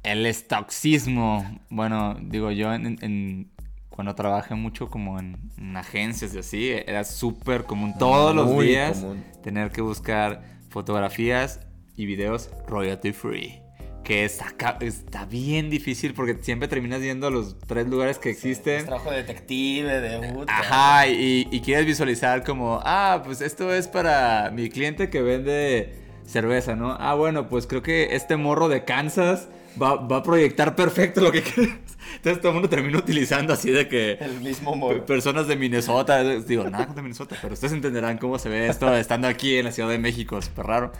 [0.04, 1.58] El estoxismo.
[1.68, 3.50] Bueno, digo yo en, en-
[3.90, 9.00] cuando trabajé mucho como en, en agencias y así, era súper común todos los días
[9.00, 9.24] común.
[9.42, 11.58] tener que buscar fotografías
[11.96, 13.62] y videos royalty free.
[14.06, 18.84] Que está, está bien difícil porque siempre terminas viendo los tres lugares que existen.
[18.84, 20.56] trabajo de detective, de puta.
[20.56, 25.92] Ajá, y, y quieres visualizar como, ah, pues esto es para mi cliente que vende
[26.24, 26.96] cerveza, ¿no?
[27.00, 29.48] Ah, bueno, pues creo que este morro de Kansas
[29.82, 31.74] va, va a proyectar perfecto lo que quieres.
[32.14, 35.04] Entonces todo el mundo termina utilizando así de que El mismo modo.
[35.04, 39.26] personas de Minnesota, digo, nada contra Minnesota, pero ustedes entenderán cómo se ve esto estando
[39.26, 40.92] aquí en la Ciudad de México, súper raro.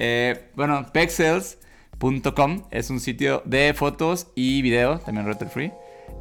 [0.00, 0.86] Eh, bueno,
[2.00, 5.72] Pexels.com es un sitio de fotos y video, también royalty free.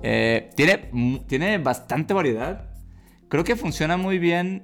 [0.03, 0.89] Eh, tiene,
[1.27, 2.69] tiene bastante variedad.
[3.29, 4.63] Creo que funciona muy bien.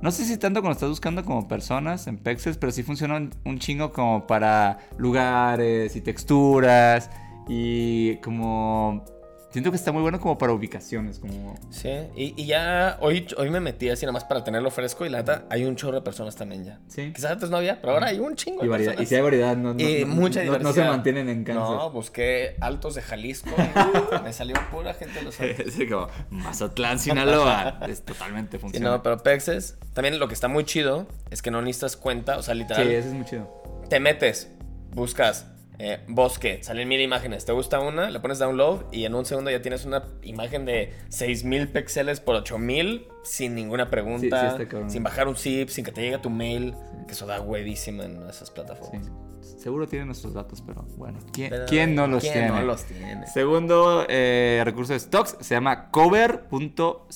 [0.00, 3.30] No sé si tanto cuando estás buscando como personas en Pexels, pero sí funciona un,
[3.44, 7.10] un chingo como para lugares y texturas
[7.48, 9.04] y como...
[9.52, 11.54] Siento que está muy bueno como para ubicaciones, como...
[11.70, 15.10] Sí, y, y ya hoy, hoy me metí así nada más para tenerlo fresco y
[15.10, 16.78] la neta hay un chorro de personas también ya.
[16.88, 17.12] Sí.
[17.14, 19.20] Quizás antes no había, pero ahora hay un chingo de Y, variedad, y si hay
[19.20, 20.60] variedad, no, no, Y no- mucha no- diversidad.
[20.68, 21.68] no se mantienen en Kansas.
[21.68, 23.50] No, busqué altos de Jalisco.
[23.50, 25.66] y, me salió pura gente de los altos.
[25.66, 27.78] Es como Mazatlán, Sinaloa.
[27.88, 28.90] es totalmente Sí, funciona.
[28.90, 32.42] no, pero Pexes, también lo que está muy chido es que no necesitas cuenta, o
[32.42, 33.62] sea, Sí, literal, eso es muy chido.
[33.90, 34.48] te metes,
[34.94, 35.46] buscas
[35.84, 39.50] eh, bosque, salen mil imágenes, te gusta una, le pones download y en un segundo
[39.50, 44.90] ya tienes una imagen de 6000 píxeles por 8000 sin ninguna Sí, pregunta, sí cabrón.
[44.90, 46.74] sin bajar un zip, sin que te llegue tu mail,
[47.06, 48.54] que eso da huevísima en esas Sí.
[48.54, 49.10] plataformas.
[49.58, 51.18] Seguro tienen nuestros datos, pero bueno.
[51.32, 52.48] ¿Quién, Pero, quién no los ¿quién tiene?
[52.48, 53.26] no los tiene?
[53.28, 57.06] Segundo eh, recurso de stocks se llama cover.co.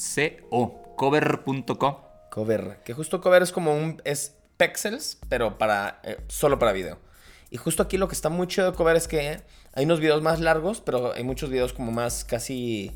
[0.97, 2.03] Cover.co.
[2.31, 6.99] Cover, que justo Cover es como un es pixels, pero para eh, solo para video.
[7.51, 9.41] Y justo aquí lo que está muy chido de Cover es que
[9.75, 12.93] hay unos videos más largos, pero hay muchos videos como más casi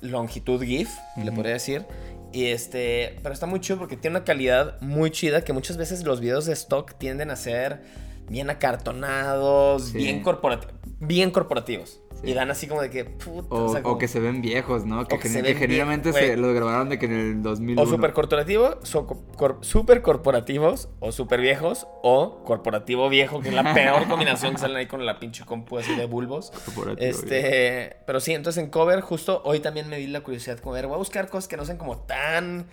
[0.00, 1.84] longitud GIF, le podría decir.
[2.32, 6.02] Y este, pero está muy chido porque tiene una calidad muy chida que muchas veces
[6.04, 7.82] los videos de stock tienden a ser
[8.28, 9.98] bien acartonados, Sí.
[9.98, 10.68] bien, corporati-
[11.04, 12.00] bien corporativos.
[12.22, 12.30] Sí.
[12.30, 14.84] Y dan así como de que, puta, O, o sea, o que se ven viejos,
[14.86, 15.08] ¿no?
[15.08, 17.82] Que, que genu- se los grabaron de que en el 2001.
[17.82, 23.54] O super corporativo, so- cor- super corporativos, o super viejos, o corporativo viejo, que es
[23.54, 26.52] la peor combinación que salen ahí con la pinche compu así de bulbos.
[26.64, 30.74] Corporativo Este, pero sí, entonces en cover, justo hoy también me di la curiosidad como
[30.74, 32.68] ver, voy a buscar cosas que no sean como tan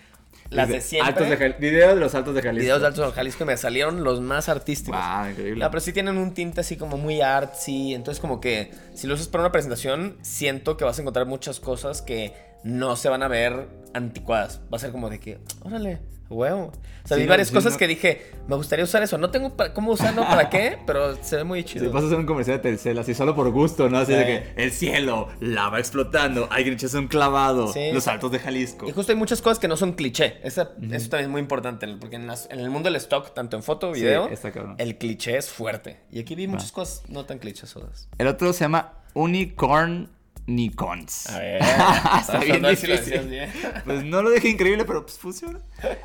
[0.49, 1.09] las de siempre.
[1.13, 2.61] Altos de Jal- Videos de los altos de Jalisco.
[2.61, 4.99] Videos de Altos de Jalisco y me salieron los más artísticos.
[4.99, 5.63] Wow, increíble.
[5.63, 7.93] No, pero sí tienen un tinte así como muy artsy.
[7.93, 11.59] Entonces, como que si lo usas para una presentación, siento que vas a encontrar muchas
[11.59, 12.33] cosas que
[12.63, 14.61] no se van a ver anticuadas.
[14.71, 15.99] Va a ser como de que, órale,
[16.29, 16.71] huevo.
[17.03, 17.77] O sea, Sí, vi no, varias sí, cosas no.
[17.79, 19.17] que dije, me gustaría usar eso.
[19.17, 21.91] No tengo para- cómo usarlo, para qué, pero se ve muy Si chido.
[21.91, 23.97] vas a hacer un comercial de Telcel, así solo por gusto, ¿no?
[23.97, 27.91] Así de que el cielo, lava explotando, alguien echase un clavado, Sí.
[27.93, 28.87] los altos de Jalisco.
[28.87, 30.37] Y justo hay muchas cosas que no son cliché.
[30.43, 33.57] Esa- Eso también es muy importante, porque en, las- en el mundo del stock, tanto
[33.57, 34.29] en foto, video,
[34.77, 35.99] el cliché es fuerte.
[36.11, 38.09] Y aquí vi muchas cosas no tan clichésas.
[38.17, 40.09] El otro se llama Unicorn
[40.55, 41.29] Nikons.
[41.29, 41.61] A ver,
[42.21, 43.21] Está bien si difícil.
[43.27, 43.51] bien.
[43.85, 45.59] Pues no lo dejé increíble, pero pues funciona.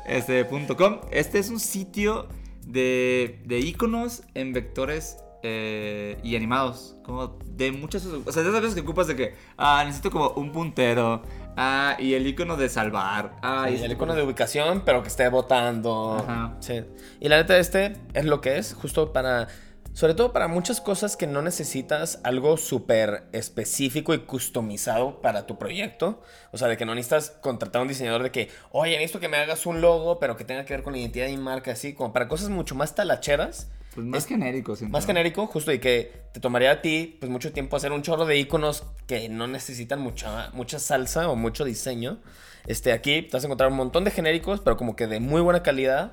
[0.05, 1.01] Este punto .com.
[1.11, 2.27] Este es un sitio
[2.65, 6.95] de, de iconos en vectores eh, y animados.
[7.03, 8.05] Como de muchas...
[8.05, 9.35] O sea, de esas veces que ocupas de que...
[9.57, 11.21] Ah, necesito como un puntero.
[11.57, 13.35] Ah, y el icono de salvar.
[13.41, 16.17] Ah, y el icono de ubicación, pero que esté votando.
[16.17, 16.57] Ajá.
[16.59, 16.83] Sí.
[17.19, 19.47] Y la neta, este es lo que es, justo para.
[19.95, 25.57] Sobre todo para muchas cosas que no necesitas algo súper específico y customizado para tu
[25.57, 26.21] proyecto.
[26.51, 29.29] O sea, de que no necesitas contratar a un diseñador de que, oye, necesito que
[29.29, 31.93] me hagas un logo, pero que tenga que ver con la identidad y marca, así,
[31.93, 33.69] como para cosas mucho más talacheras.
[33.93, 34.75] Pues más Es- genérico.
[34.75, 34.91] siento.
[34.91, 38.25] Más genérico, justo, y que te tomaría a ti pues mucho tiempo hacer un chorro
[38.25, 42.19] de iconos que no necesitan mucha, mucha salsa o mucho diseño.
[42.67, 45.39] Este, aquí te vas a encontrar un montón de genéricos, pero como que de muy
[45.39, 46.11] buena calidad.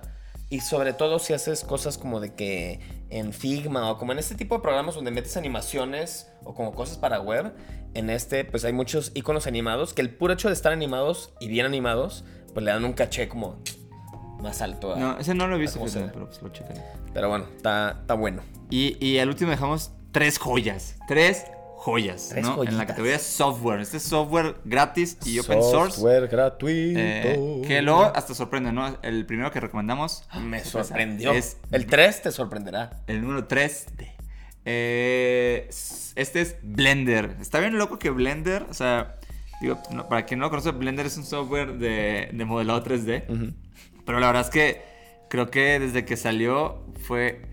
[0.53, 4.35] Y sobre todo si haces cosas como de que en Figma o como en este
[4.35, 7.55] tipo de programas donde metes animaciones o como cosas para web,
[7.95, 11.49] en este pues hay muchos iconos animados que el puro hecho de estar animados y
[11.49, 13.63] bien animados, pues le dan un caché como
[14.43, 14.95] más alto.
[14.95, 15.81] a- No, ese no lo he visto,
[16.13, 16.83] pero pues lo checaré.
[17.15, 18.43] Pero bueno, está, está bueno.
[18.69, 20.97] Y, y al último dejamos tres joyas.
[21.09, 21.45] Tres
[21.83, 22.63] joyas, Tres ¿no?
[22.63, 23.81] En la categoría software.
[23.81, 25.97] Este es software gratis y open source.
[25.97, 27.01] Software gratuito.
[27.01, 28.97] eh, que luego hasta sorprende, ¿no?
[29.03, 30.25] El primero que recomendamos.
[30.41, 31.33] Me sorpresa, sorprendió.
[31.33, 33.03] Es El 3 te sorprenderá.
[33.09, 34.13] el número 3 de.
[34.65, 35.69] eh,
[36.15, 37.37] este es Blender.
[37.41, 39.17] Está bien loco que Blender, o sea,
[39.61, 43.55] digo, no, para quien no lo conoce, Blender es un software de, de modelado 3D.
[44.07, 44.83] Pero la verdad es que
[45.31, 47.51] creo que desde que salió fue.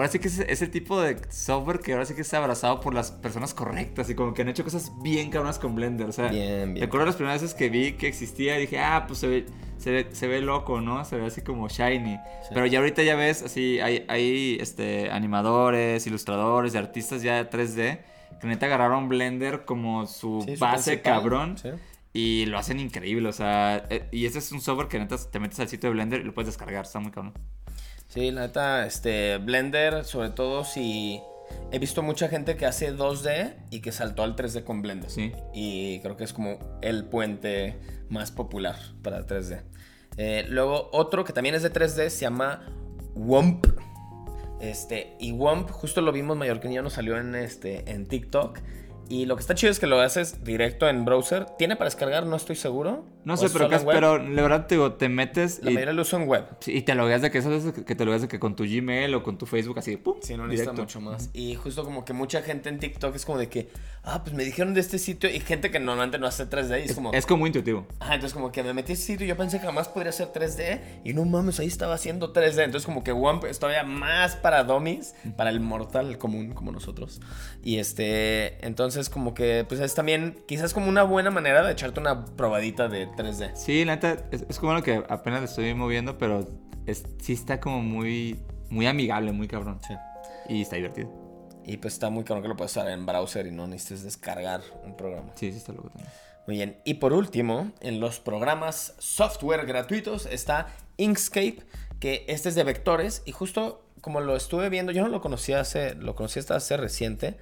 [0.00, 2.80] Ahora sí que es, es el tipo de software que ahora sí que está abrazado
[2.80, 6.08] por las personas correctas y como que han hecho cosas bien cabronas con Blender.
[6.08, 6.82] O sea, Bien, bien.
[6.82, 9.90] recuerdo las primeras veces que vi que existía y dije, ah, pues se ve, se
[9.90, 11.04] ve, se ve loco, ¿no?
[11.04, 12.18] Se ve así como shiny.
[12.48, 18.00] Pero ya ahorita ya ves, así, hay, hay este, animadores, ilustradores y artistas ya 3D
[18.40, 21.58] que neta agarraron Blender como su Sí, su base principal, cabrón.
[21.58, 21.68] sí.
[22.12, 25.38] Y lo hacen increíble, o sea, eh, y este es un software que neta te
[25.38, 27.34] metes al sitio de Blender y lo puedes descargar, está muy cabrón.
[28.10, 31.22] Sí, la neta, este, Blender, sobre todo si...
[31.72, 35.08] He visto mucha gente que hace 2D y que saltó al 3D con Blender.
[35.08, 35.32] Sí.
[35.54, 39.60] Y creo que es como el puente más popular para 3D.
[40.16, 42.66] Eh, luego otro que también es de 3D se llama
[43.14, 43.66] Womp.
[44.60, 48.58] Este, y Womp, justo lo vimos, Mallorquín ya nos salió en, este, en TikTok.
[49.10, 51.44] Y lo que está chido es que lo haces directo en browser.
[51.58, 52.24] ¿Tiene para descargar?
[52.26, 53.04] No estoy seguro.
[53.24, 53.82] No ¿O sé, es pero, web?
[53.86, 56.44] pero la verdad te digo, te metes La y, mayoría lo uso en web.
[56.60, 58.62] sí, y te logueas de que esas veces que te logueas de que con tu
[58.64, 60.82] Gmail o con tu Facebook así, pum, Sí, no necesita directo.
[60.82, 61.28] mucho más.
[61.34, 63.68] Y justo como que mucha gente en TikTok es como de que,
[64.04, 66.84] ah, pues me dijeron de este sitio y gente que normalmente no hace 3D y
[66.84, 67.86] es, Es, como, es como intuitivo.
[67.98, 70.10] ajá, entonces como que me metí a ese sitio y yo pensé que jamás podría
[70.10, 72.62] hacer 3D y no mames, ahí estaba haciendo 3D.
[72.64, 77.20] Entonces como que Wamp es todavía más para dummies, para el mortal común como nosotros.
[77.64, 82.00] Y este, entonces como que pues es también quizás como una buena manera de echarte
[82.00, 83.54] una probadita de 3D.
[83.54, 86.46] Sí, la neta, es, es como lo que apenas estoy moviendo, pero
[86.86, 89.78] es, sí está como muy, muy amigable, muy cabrón.
[89.86, 89.94] Sí.
[90.48, 91.10] Y está divertido.
[91.64, 94.60] Y pues está muy claro que lo puedes usar en browser y no necesites descargar
[94.84, 95.32] un programa.
[95.36, 96.10] Sí, sí está loco también.
[96.46, 96.80] Muy bien.
[96.84, 101.58] Y por último, en los programas software gratuitos está Inkscape,
[102.00, 105.60] que este es de vectores y justo como lo estuve viendo, yo no lo conocía
[105.60, 107.36] hace, lo conocí hasta hace reciente,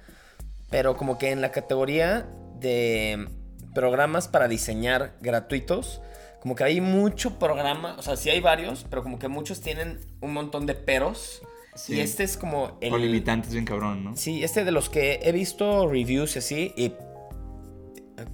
[0.69, 2.27] pero como que en la categoría
[2.59, 3.27] de
[3.73, 6.01] programas para diseñar gratuitos,
[6.41, 9.99] como que hay mucho programa, o sea, sí hay varios, pero como que muchos tienen
[10.21, 11.41] un montón de peros.
[11.75, 11.95] Sí.
[11.95, 12.99] Y este es como el...
[13.01, 14.17] Limitantes bien cabrón, ¿no?
[14.17, 16.93] Sí, este de los que he visto reviews y así, y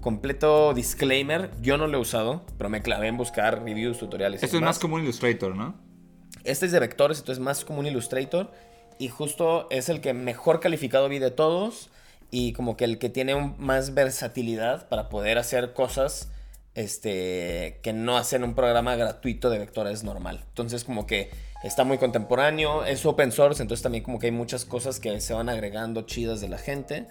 [0.01, 4.41] completo disclaimer, yo no lo he usado, pero me clavé en buscar reviews, tutoriales.
[4.43, 5.75] Esto es más como un Illustrator, ¿no?
[6.43, 8.51] Este es de vectores, entonces más como un Illustrator.
[8.97, 11.89] Y justo es el que mejor calificado vi de todos.
[12.37, 16.27] Y como que el que tiene más versatilidad para poder hacer cosas
[16.73, 20.43] este, que no hacen un programa gratuito de vectores normal.
[20.49, 21.29] Entonces como que
[21.63, 25.33] está muy contemporáneo, es open source, entonces también como que hay muchas cosas que se
[25.33, 27.07] van agregando chidas de la gente.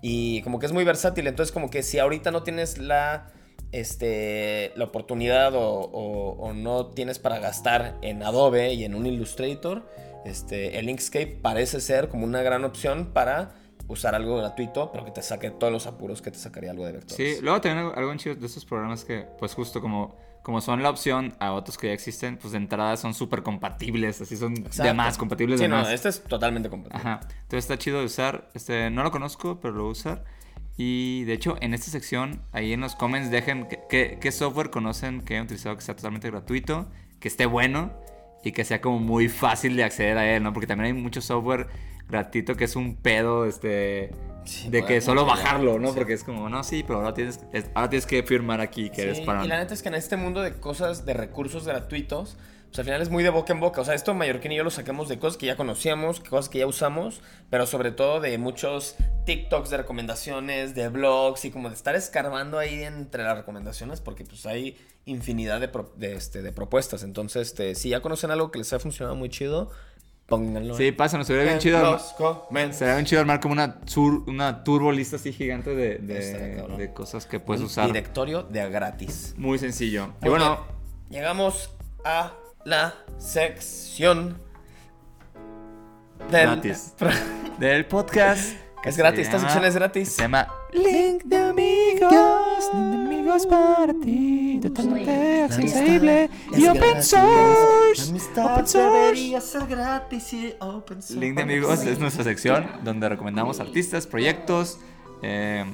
[0.00, 3.30] Y como que es muy versátil, entonces como que si ahorita no tienes la
[3.72, 9.86] este, la oportunidad o no tienes para gastar en Adobe y en un Illustrator,
[10.24, 15.10] este, el Inkscape parece ser como una gran opción para usar algo gratuito, pero que
[15.10, 17.16] te saque todos los apuros que te sacaría algo de vectores.
[17.36, 20.82] Sí, luego también algo, algo chido de estos programas que, pues justo como, como son
[20.82, 24.54] la opción a otros que ya existen, pues de entrada son súper compatibles, así son
[24.54, 24.94] de Exacto.
[24.94, 25.90] más, compatibles Sí, de no, más.
[25.90, 27.00] este es totalmente compatible.
[27.00, 27.20] Ajá.
[27.22, 28.48] Entonces está chido de usar.
[28.54, 30.24] Este, no lo conozco, pero lo voy a usar.
[30.76, 35.34] Y de hecho, en esta sección, ahí en los comments, dejen qué software conocen que
[35.34, 36.88] hayan utilizado que sea totalmente gratuito,
[37.20, 37.92] que esté bueno
[38.42, 40.52] y que sea como muy fácil de acceder a él, ¿no?
[40.52, 41.68] Porque también hay mucho software
[42.12, 44.10] gratuito que es un pedo, este.
[44.44, 45.88] Sí, de que solo bajarlo, ¿no?
[45.88, 45.94] sí.
[45.96, 49.02] Porque es como, no, sí, pero ahora tienes, es- ahora tienes que firmar aquí que
[49.02, 49.44] eres Sí, para.
[49.44, 52.84] Y la neta es que en este mundo de cosas, de recursos gratuitos, pues al
[52.86, 53.80] final es muy de boca en boca.
[53.82, 56.58] O sea, esto Mallorquín y yo lo sacamos de cosas que ya conocíamos, cosas que
[56.58, 57.20] ya usamos,
[57.50, 58.96] pero sobre todo de muchos
[59.26, 64.24] TikToks de recomendaciones, de blogs y como de estar escarbando ahí entre las recomendaciones porque
[64.24, 67.02] pues hay infinidad de, pro- de, este, de propuestas.
[67.04, 69.70] Entonces, este, si ya conocen algo que les ha funcionado muy chido,
[70.36, 70.74] pónganlo.
[70.76, 71.78] Sí, en- pásanos, sería bien en chido.
[71.78, 72.72] armar-.
[72.74, 77.26] Sería bien chido armar como una, sur- una turbo lista así gigante de, de- cosas
[77.26, 77.86] que puedes Un usar.
[77.86, 79.34] Directorio de gratis.
[79.36, 80.14] Muy sencillo.
[80.22, 80.58] Y bueno,
[81.10, 81.70] bien, llegamos
[82.04, 82.32] a
[82.64, 84.38] la sección
[86.30, 86.94] del gratis.
[87.58, 88.54] Del podcast.
[88.82, 90.08] que Es gratis, esta sección es gratis.
[90.12, 92.10] Se llama Link de amigos.
[92.10, 93.11] Link de amigos
[93.48, 94.58] para ti.
[94.62, 96.30] Totalmente accesible.
[96.56, 98.12] Y open source.
[98.36, 99.40] Open source.
[99.40, 104.78] ser gratis y open Link de amigos es nuestra sección donde recomendamos artistas, proyectos,
[105.22, 105.64] eh,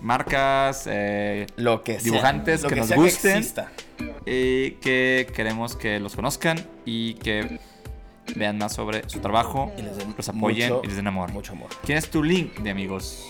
[0.00, 3.36] marcas, eh, Lo que sea, dibujantes lo que nos sea gusten.
[3.38, 3.72] exista.
[4.26, 7.60] y que queremos que los conozcan y que
[8.36, 11.32] vean más sobre su trabajo, Y les den los apoyen mucho, y les den amor.
[11.32, 11.70] Mucho amor.
[11.84, 13.28] ¿Quién es tu link de amigos?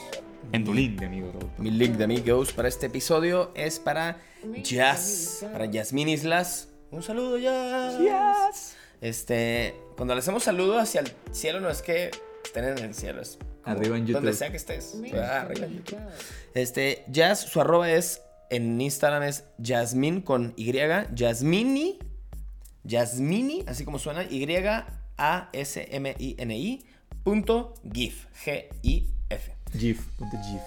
[0.52, 1.34] En tu link de amigos.
[1.56, 4.20] Mi link de amigos para este episodio es para
[4.62, 6.68] Jazz, para Yasmín Islas.
[6.90, 8.76] Un saludo, Jazz.
[9.00, 12.10] Este, cuando le hacemos saludo hacia el cielo, no es que
[12.44, 14.34] estén en el cielo, es Arriba en Donde YouTube.
[14.34, 14.94] sea que estés.
[15.14, 15.98] Ah, arriba en YouTube.
[16.52, 20.70] Este, Jazz, su arroba es en Instagram es Jasmine con Y,
[21.16, 21.98] Jasmini,
[22.86, 24.46] Jasmini, así como suena, Y
[25.16, 26.84] A S M I N I
[27.24, 29.61] punto GIF, G I F.
[29.76, 30.06] GIF.
[30.18, 30.60] Ponte GIF.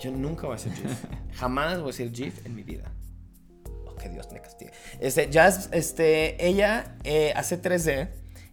[0.00, 1.04] Yo nunca voy a decir GIF.
[1.36, 2.84] Jamás voy a decir GIF en mi vida.
[3.86, 4.70] Oh, que Dios me castigue.
[5.00, 8.08] Este, Jazz, este, ella eh, hace 3D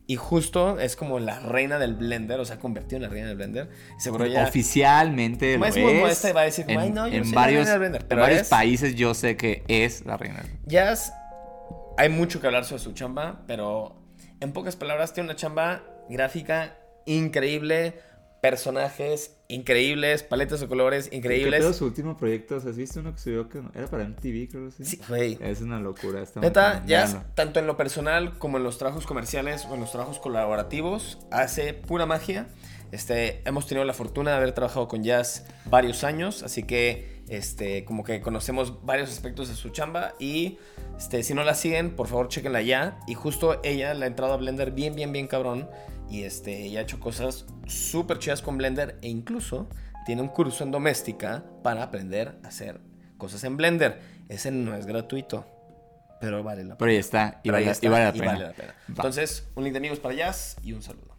[0.09, 3.35] y justo es como la reina del Blender, o sea, convertido en la reina del
[3.37, 3.69] Blender.
[3.99, 4.43] Seguro ya.
[4.47, 5.99] Oficialmente lo es muy es.
[6.01, 7.79] modesta y va a decir, en, "Ay, no, yo en soy la varios, reina del
[7.79, 10.43] Blender", en pero varios es- países yo sé que es la reina.
[10.65, 11.11] Jazz,
[11.97, 14.01] hay mucho que hablar sobre su chamba, pero
[14.39, 17.99] en pocas palabras tiene una chamba gráfica increíble,
[18.41, 21.59] personajes increíbles, paletas de colores ¿Qué increíbles.
[21.61, 22.55] pedo su último proyecto?
[22.57, 24.85] ¿Has visto uno que subió que era para MTV, creo que sí?
[24.85, 25.37] Sí, güey.
[25.41, 26.21] Es una locura.
[26.21, 27.23] Está Neta, véanlo.
[27.35, 31.73] tanto en lo personal como en los trabajos comerciales o en los trabajos colaborativos, hace
[31.73, 32.47] pura magia.
[32.91, 37.83] Este, hemos tenido la fortuna de haber trabajado con Jazz varios años, así que este,
[37.85, 40.57] como que conocemos varios aspectos de su chamba y
[40.97, 42.99] este, si no la siguen, por favor chequenla ya.
[43.07, 45.69] Y justo ella le ha entrado a Blender bien, bien, bien cabrón
[46.09, 49.67] y este, ella ha hecho cosas súper chidas con Blender e incluso
[50.05, 52.79] tiene un curso en doméstica para aprender a hacer
[53.17, 53.99] cosas en Blender.
[54.29, 55.45] Ese no es gratuito,
[56.21, 56.77] pero vale la pena.
[56.77, 57.41] Pero ahí está.
[57.43, 58.31] Y, vale, está, y vale la y pena.
[58.31, 58.75] vale la pena.
[58.87, 61.15] Entonces, un link de amigos para Jazz y un saludo.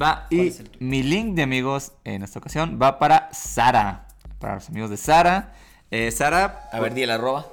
[0.00, 4.05] Va, ¿Cuál y mi link de amigos en esta ocasión va para Sara.
[4.38, 5.52] Para los amigos de Sara.
[5.90, 7.46] Eh, Sara, A ver, di el arroba.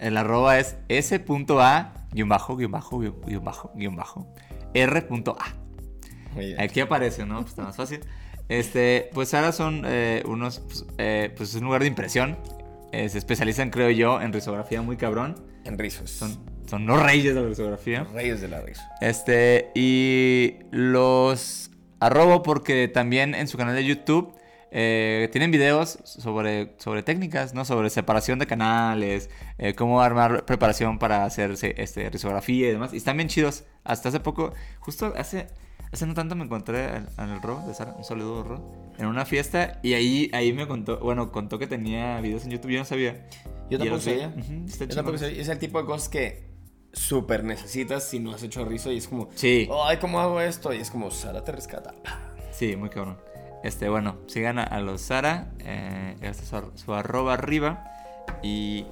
[0.00, 4.26] el arroba es s.a guion bajo, guion bajo, guion bajo, guion bajo,
[4.74, 6.62] r.a.
[6.62, 7.36] Aquí aparece, ¿no?
[7.40, 8.00] Pues está más fácil.
[8.48, 12.38] Este, pues Sara son eh, unos, pues, eh, pues es un lugar de impresión.
[12.92, 15.34] Eh, se especializan, creo yo, en risografía muy cabrón.
[15.64, 16.10] En rizos.
[16.10, 18.04] Son, son los reyes de la risografía.
[18.14, 18.88] Reyes de la risa.
[19.00, 24.35] Este, y los arrobo porque también en su canal de YouTube
[24.70, 27.64] eh, tienen videos sobre, sobre técnicas, ¿no?
[27.64, 32.92] Sobre separación de canales, eh, cómo armar preparación para hacer este, risografía y demás.
[32.92, 33.64] Y están bien chidos.
[33.84, 35.46] Hasta hace poco, justo hace,
[35.92, 39.24] Hace no tanto me encontré al, al Ro de Sara, un saludo Ro, en una
[39.24, 42.84] fiesta y ahí, ahí me contó, bueno, contó que tenía videos en YouTube, yo no
[42.84, 43.24] sabía.
[43.70, 44.28] Yo tampoco sabía.
[44.36, 45.40] Ujú, está Yo tampoco sabía.
[45.40, 46.50] Es el tipo de cosas que
[46.92, 49.68] súper necesitas si no has hecho rizo y es como, Sí.
[49.84, 50.74] ay, ¿cómo hago esto?
[50.74, 51.94] Y es como, Sara te rescata.
[52.50, 53.18] Sí, muy cabrón.
[53.66, 57.84] Este, bueno, sigan a, a los Sara, eh, este es su, ar- su arroba arriba
[58.42, 58.84] y,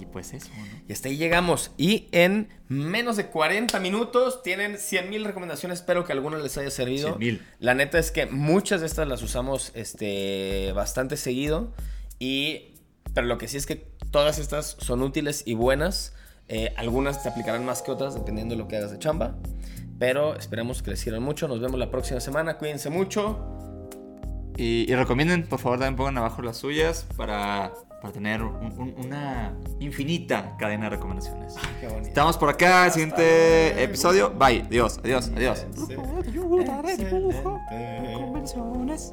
[0.00, 0.64] y pues eso, ¿no?
[0.88, 1.72] Y hasta ahí llegamos.
[1.76, 5.80] Y en menos de 40 minutos tienen 100 mil recomendaciones.
[5.80, 7.08] Espero que alguna les haya servido.
[7.08, 7.42] 100,000.
[7.58, 11.72] La neta es que muchas de estas las usamos este, bastante seguido.
[12.18, 12.74] Y,
[13.14, 13.76] pero lo que sí es que
[14.10, 16.14] todas estas son útiles y buenas.
[16.48, 19.36] Eh, algunas te aplicarán más que otras dependiendo de lo que hagas de chamba.
[19.98, 21.46] Pero esperemos que les sirvan mucho.
[21.48, 22.58] Nos vemos la próxima semana.
[22.58, 23.38] Cuídense mucho.
[24.56, 28.94] Y, y recomienden, por favor, también pongan abajo las suyas para, para tener un- un-
[29.04, 31.54] una infinita cadena de recomendaciones.
[31.80, 32.08] Qué bonito.
[32.08, 34.30] Estamos por acá, siguiente episodio.
[34.30, 35.66] Bye, adiós, adiós, adiós.
[38.14, 39.12] Convenciones